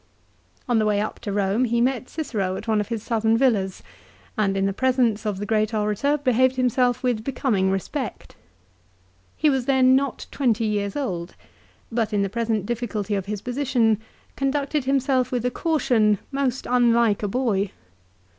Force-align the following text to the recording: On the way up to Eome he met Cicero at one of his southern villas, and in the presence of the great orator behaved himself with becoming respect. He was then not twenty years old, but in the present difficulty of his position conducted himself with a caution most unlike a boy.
On 0.67 0.79
the 0.79 0.85
way 0.87 0.99
up 0.99 1.19
to 1.19 1.31
Eome 1.31 1.67
he 1.67 1.79
met 1.79 2.09
Cicero 2.09 2.55
at 2.55 2.67
one 2.67 2.81
of 2.81 2.87
his 2.87 3.03
southern 3.03 3.37
villas, 3.37 3.83
and 4.35 4.57
in 4.57 4.65
the 4.65 4.73
presence 4.73 5.27
of 5.27 5.37
the 5.37 5.45
great 5.45 5.75
orator 5.75 6.17
behaved 6.17 6.55
himself 6.55 7.03
with 7.03 7.23
becoming 7.23 7.69
respect. 7.69 8.35
He 9.37 9.47
was 9.47 9.67
then 9.67 9.95
not 9.95 10.25
twenty 10.31 10.65
years 10.65 10.95
old, 10.95 11.35
but 11.91 12.13
in 12.13 12.23
the 12.23 12.29
present 12.29 12.65
difficulty 12.65 13.13
of 13.13 13.27
his 13.27 13.43
position 13.43 14.01
conducted 14.35 14.85
himself 14.85 15.31
with 15.31 15.45
a 15.45 15.51
caution 15.51 16.17
most 16.31 16.65
unlike 16.67 17.21
a 17.21 17.27
boy. 17.27 17.69